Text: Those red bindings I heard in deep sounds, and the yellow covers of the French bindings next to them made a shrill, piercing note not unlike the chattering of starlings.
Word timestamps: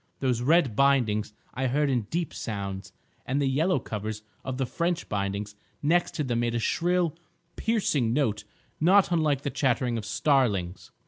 Those 0.19 0.41
red 0.41 0.75
bindings 0.75 1.31
I 1.53 1.67
heard 1.67 1.87
in 1.87 2.07
deep 2.09 2.33
sounds, 2.33 2.91
and 3.23 3.39
the 3.39 3.45
yellow 3.45 3.77
covers 3.77 4.23
of 4.43 4.57
the 4.57 4.65
French 4.65 5.07
bindings 5.07 5.53
next 5.83 6.15
to 6.15 6.23
them 6.23 6.39
made 6.39 6.55
a 6.55 6.59
shrill, 6.59 7.15
piercing 7.55 8.11
note 8.11 8.43
not 8.79 9.11
unlike 9.11 9.41
the 9.43 9.51
chattering 9.51 9.99
of 9.99 10.05
starlings. 10.07 10.89